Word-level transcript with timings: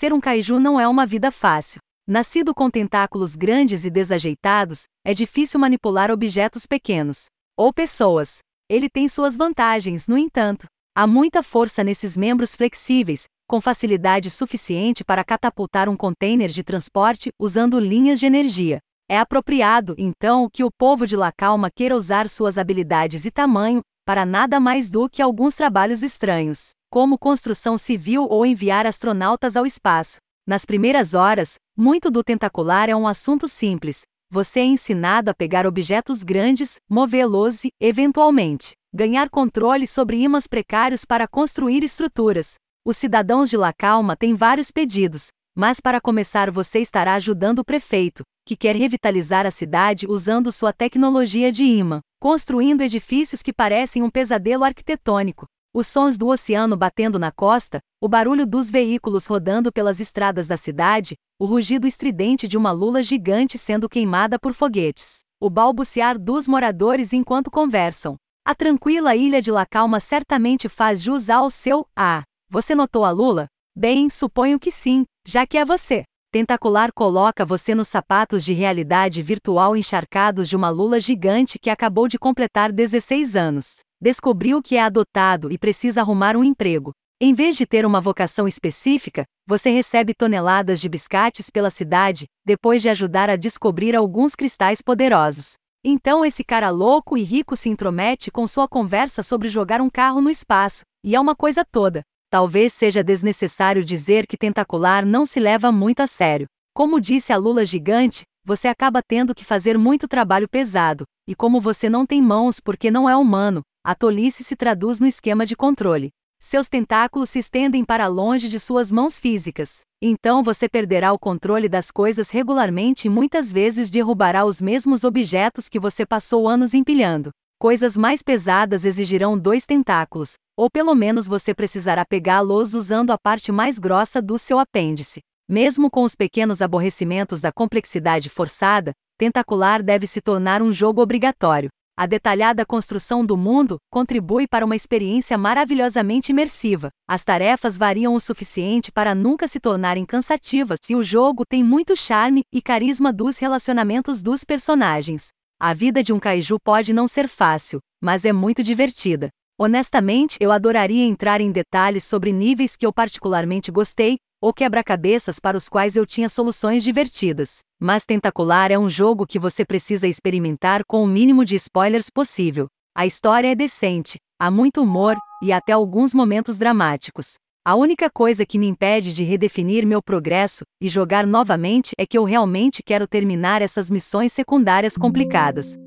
Ser 0.00 0.14
um 0.14 0.18
kaiju 0.18 0.58
não 0.58 0.80
é 0.80 0.88
uma 0.88 1.04
vida 1.04 1.30
fácil. 1.30 1.78
Nascido 2.08 2.54
com 2.54 2.70
tentáculos 2.70 3.36
grandes 3.36 3.84
e 3.84 3.90
desajeitados, 3.90 4.84
é 5.04 5.12
difícil 5.12 5.60
manipular 5.60 6.10
objetos 6.10 6.64
pequenos. 6.64 7.26
Ou 7.54 7.70
pessoas. 7.70 8.38
Ele 8.66 8.88
tem 8.88 9.06
suas 9.08 9.36
vantagens, 9.36 10.08
no 10.08 10.16
entanto. 10.16 10.64
Há 10.96 11.06
muita 11.06 11.42
força 11.42 11.84
nesses 11.84 12.16
membros 12.16 12.56
flexíveis, 12.56 13.24
com 13.46 13.60
facilidade 13.60 14.30
suficiente 14.30 15.04
para 15.04 15.22
catapultar 15.22 15.86
um 15.86 15.96
container 15.98 16.48
de 16.48 16.64
transporte 16.64 17.28
usando 17.38 17.78
linhas 17.78 18.18
de 18.18 18.24
energia. 18.24 18.78
É 19.06 19.18
apropriado, 19.18 19.94
então, 19.98 20.48
que 20.50 20.64
o 20.64 20.70
povo 20.70 21.06
de 21.06 21.14
La 21.14 21.30
Calma 21.30 21.68
queira 21.70 21.94
usar 21.94 22.26
suas 22.26 22.56
habilidades 22.56 23.26
e 23.26 23.30
tamanho 23.30 23.82
para 24.06 24.24
nada 24.24 24.58
mais 24.58 24.88
do 24.88 25.10
que 25.10 25.20
alguns 25.20 25.54
trabalhos 25.54 26.02
estranhos, 26.02 26.70
como 26.90 27.16
construção 27.16 27.78
civil 27.78 28.26
ou 28.28 28.44
enviar 28.44 28.84
astronautas 28.84 29.56
ao 29.56 29.64
espaço. 29.64 30.18
Nas 30.46 30.66
primeiras 30.66 31.14
horas, 31.14 31.54
muito 31.76 32.10
do 32.10 32.24
tentacular 32.24 32.90
é 32.90 32.96
um 32.96 33.06
assunto 33.06 33.46
simples. 33.46 34.02
Você 34.28 34.60
é 34.60 34.64
ensinado 34.64 35.30
a 35.30 35.34
pegar 35.34 35.66
objetos 35.66 36.24
grandes, 36.24 36.76
movê-los 36.90 37.64
e, 37.64 37.70
eventualmente, 37.80 38.72
ganhar 38.92 39.30
controle 39.30 39.86
sobre 39.86 40.20
imãs 40.20 40.48
precários 40.48 41.04
para 41.04 41.28
construir 41.28 41.84
estruturas. 41.84 42.54
Os 42.84 42.96
cidadãos 42.96 43.48
de 43.48 43.56
La 43.56 43.72
Calma 43.72 44.16
têm 44.16 44.34
vários 44.34 44.72
pedidos, 44.72 45.28
mas 45.56 45.78
para 45.78 46.00
começar 46.00 46.50
você 46.50 46.80
estará 46.80 47.14
ajudando 47.14 47.60
o 47.60 47.64
prefeito, 47.64 48.22
que 48.44 48.56
quer 48.56 48.74
revitalizar 48.74 49.46
a 49.46 49.50
cidade 49.50 50.06
usando 50.08 50.50
sua 50.50 50.72
tecnologia 50.72 51.52
de 51.52 51.64
imã, 51.64 52.00
construindo 52.20 52.80
edifícios 52.80 53.42
que 53.42 53.52
parecem 53.52 54.02
um 54.02 54.10
pesadelo 54.10 54.64
arquitetônico. 54.64 55.46
Os 55.72 55.86
sons 55.86 56.18
do 56.18 56.26
oceano 56.26 56.76
batendo 56.76 57.16
na 57.16 57.30
costa, 57.30 57.78
o 58.00 58.08
barulho 58.08 58.44
dos 58.44 58.68
veículos 58.68 59.26
rodando 59.26 59.70
pelas 59.70 60.00
estradas 60.00 60.48
da 60.48 60.56
cidade, 60.56 61.14
o 61.38 61.44
rugido 61.44 61.86
estridente 61.86 62.48
de 62.48 62.56
uma 62.56 62.72
lula 62.72 63.04
gigante 63.04 63.56
sendo 63.56 63.88
queimada 63.88 64.36
por 64.36 64.52
foguetes, 64.52 65.20
o 65.40 65.48
balbuciar 65.48 66.18
dos 66.18 66.48
moradores 66.48 67.12
enquanto 67.12 67.52
conversam. 67.52 68.16
A 68.44 68.52
tranquila 68.52 69.14
ilha 69.14 69.40
de 69.40 69.52
La 69.52 69.64
Calma 69.64 70.00
certamente 70.00 70.68
faz 70.68 71.00
jus 71.00 71.30
ao 71.30 71.48
seu 71.48 71.86
Ah, 71.96 72.24
você 72.48 72.74
notou 72.74 73.04
a 73.04 73.10
lula? 73.12 73.46
Bem, 73.76 74.10
suponho 74.10 74.58
que 74.58 74.72
sim, 74.72 75.04
já 75.24 75.46
que 75.46 75.56
é 75.56 75.64
você. 75.64 76.02
Tentacular 76.32 76.90
coloca 76.92 77.44
você 77.44 77.76
nos 77.76 77.86
sapatos 77.86 78.44
de 78.44 78.52
realidade 78.52 79.22
virtual 79.22 79.76
encharcados 79.76 80.48
de 80.48 80.56
uma 80.56 80.68
lula 80.68 80.98
gigante 80.98 81.60
que 81.60 81.70
acabou 81.70 82.08
de 82.08 82.18
completar 82.18 82.72
16 82.72 83.36
anos. 83.36 83.78
Descobriu 84.02 84.62
que 84.62 84.76
é 84.76 84.80
adotado 84.80 85.52
e 85.52 85.58
precisa 85.58 86.00
arrumar 86.00 86.34
um 86.34 86.42
emprego. 86.42 86.92
Em 87.20 87.34
vez 87.34 87.54
de 87.54 87.66
ter 87.66 87.84
uma 87.84 88.00
vocação 88.00 88.48
específica, 88.48 89.24
você 89.46 89.68
recebe 89.68 90.14
toneladas 90.14 90.80
de 90.80 90.88
biscates 90.88 91.50
pela 91.50 91.68
cidade, 91.68 92.24
depois 92.42 92.80
de 92.80 92.88
ajudar 92.88 93.28
a 93.28 93.36
descobrir 93.36 93.94
alguns 93.94 94.34
cristais 94.34 94.80
poderosos. 94.80 95.52
Então 95.84 96.24
esse 96.24 96.42
cara 96.42 96.70
louco 96.70 97.14
e 97.14 97.22
rico 97.22 97.54
se 97.54 97.68
intromete 97.68 98.30
com 98.30 98.46
sua 98.46 98.66
conversa 98.66 99.22
sobre 99.22 99.50
jogar 99.50 99.82
um 99.82 99.90
carro 99.90 100.22
no 100.22 100.30
espaço, 100.30 100.80
e 101.04 101.14
é 101.14 101.20
uma 101.20 101.36
coisa 101.36 101.62
toda. 101.62 102.00
Talvez 102.30 102.72
seja 102.72 103.04
desnecessário 103.04 103.84
dizer 103.84 104.26
que 104.26 104.38
tentacular 104.38 105.04
não 105.04 105.26
se 105.26 105.38
leva 105.38 105.70
muito 105.70 106.00
a 106.00 106.06
sério. 106.06 106.46
Como 106.72 107.02
disse 107.02 107.34
a 107.34 107.36
Lula 107.36 107.66
gigante, 107.66 108.22
você 108.46 108.66
acaba 108.66 109.02
tendo 109.06 109.34
que 109.34 109.44
fazer 109.44 109.76
muito 109.76 110.08
trabalho 110.08 110.48
pesado, 110.48 111.04
e 111.28 111.34
como 111.34 111.60
você 111.60 111.90
não 111.90 112.06
tem 112.06 112.22
mãos 112.22 112.60
porque 112.60 112.90
não 112.90 113.06
é 113.06 113.14
humano, 113.14 113.60
a 113.82 113.94
tolice 113.94 114.44
se 114.44 114.54
traduz 114.56 115.00
no 115.00 115.06
esquema 115.06 115.46
de 115.46 115.56
controle. 115.56 116.10
Seus 116.38 116.68
tentáculos 116.68 117.30
se 117.30 117.38
estendem 117.38 117.84
para 117.84 118.06
longe 118.06 118.48
de 118.48 118.58
suas 118.58 118.92
mãos 118.92 119.18
físicas. 119.18 119.80
Então 120.02 120.42
você 120.42 120.68
perderá 120.68 121.12
o 121.12 121.18
controle 121.18 121.68
das 121.68 121.90
coisas 121.90 122.30
regularmente 122.30 123.06
e 123.06 123.10
muitas 123.10 123.52
vezes 123.52 123.90
derrubará 123.90 124.44
os 124.44 124.60
mesmos 124.60 125.02
objetos 125.02 125.68
que 125.68 125.80
você 125.80 126.04
passou 126.04 126.46
anos 126.46 126.74
empilhando. 126.74 127.30
Coisas 127.58 127.96
mais 127.96 128.22
pesadas 128.22 128.84
exigirão 128.84 129.38
dois 129.38 129.66
tentáculos, 129.66 130.34
ou 130.56 130.70
pelo 130.70 130.94
menos 130.94 131.26
você 131.26 131.54
precisará 131.54 132.04
pegá-los 132.04 132.74
usando 132.74 133.10
a 133.10 133.18
parte 133.18 133.50
mais 133.50 133.78
grossa 133.78 134.20
do 134.20 134.38
seu 134.38 134.58
apêndice. 134.58 135.20
Mesmo 135.48 135.90
com 135.90 136.02
os 136.02 136.14
pequenos 136.14 136.62
aborrecimentos 136.62 137.40
da 137.40 137.50
complexidade 137.50 138.28
forçada, 138.28 138.92
tentacular 139.18 139.82
deve 139.82 140.06
se 140.06 140.20
tornar 140.20 140.62
um 140.62 140.72
jogo 140.72 141.02
obrigatório. 141.02 141.68
A 142.00 142.06
detalhada 142.06 142.64
construção 142.64 143.26
do 143.26 143.36
mundo 143.36 143.76
contribui 143.92 144.48
para 144.48 144.64
uma 144.64 144.74
experiência 144.74 145.36
maravilhosamente 145.36 146.32
imersiva. 146.32 146.88
As 147.06 147.22
tarefas 147.22 147.76
variam 147.76 148.14
o 148.14 148.18
suficiente 148.18 148.90
para 148.90 149.14
nunca 149.14 149.46
se 149.46 149.60
tornarem 149.60 150.06
cansativas 150.06 150.78
e 150.88 150.96
o 150.96 151.02
jogo 151.02 151.42
tem 151.46 151.62
muito 151.62 151.94
charme 151.94 152.40
e 152.50 152.62
carisma 152.62 153.12
dos 153.12 153.38
relacionamentos 153.38 154.22
dos 154.22 154.44
personagens. 154.44 155.26
A 155.60 155.74
vida 155.74 156.02
de 156.02 156.10
um 156.10 156.18
kaiju 156.18 156.56
pode 156.64 156.94
não 156.94 157.06
ser 157.06 157.28
fácil, 157.28 157.80
mas 158.02 158.24
é 158.24 158.32
muito 158.32 158.62
divertida. 158.62 159.28
Honestamente, 159.58 160.38
eu 160.40 160.50
adoraria 160.52 161.04
entrar 161.04 161.42
em 161.42 161.52
detalhes 161.52 162.04
sobre 162.04 162.32
níveis 162.32 162.76
que 162.76 162.86
eu 162.86 162.94
particularmente 162.94 163.70
gostei, 163.70 164.16
ou 164.40 164.54
quebra-cabeças 164.54 165.38
para 165.38 165.54
os 165.54 165.68
quais 165.68 165.96
eu 165.96 166.06
tinha 166.06 166.30
soluções 166.30 166.82
divertidas. 166.82 167.58
Mas 167.82 168.04
Tentacular 168.04 168.70
é 168.70 168.78
um 168.78 168.90
jogo 168.90 169.26
que 169.26 169.38
você 169.38 169.64
precisa 169.64 170.06
experimentar 170.06 170.84
com 170.84 171.02
o 171.02 171.06
mínimo 171.06 171.46
de 171.46 171.56
spoilers 171.56 172.10
possível. 172.10 172.66
A 172.94 173.06
história 173.06 173.50
é 173.50 173.54
decente, 173.54 174.18
há 174.38 174.50
muito 174.50 174.82
humor 174.82 175.16
e 175.42 175.50
até 175.50 175.72
alguns 175.72 176.12
momentos 176.12 176.58
dramáticos. 176.58 177.36
A 177.64 177.74
única 177.74 178.10
coisa 178.10 178.44
que 178.44 178.58
me 178.58 178.66
impede 178.66 179.14
de 179.14 179.24
redefinir 179.24 179.86
meu 179.86 180.02
progresso 180.02 180.62
e 180.78 180.90
jogar 180.90 181.26
novamente 181.26 181.92
é 181.96 182.04
que 182.04 182.18
eu 182.18 182.24
realmente 182.24 182.82
quero 182.82 183.06
terminar 183.06 183.62
essas 183.62 183.90
missões 183.90 184.30
secundárias 184.30 184.98
complicadas. 184.98 185.79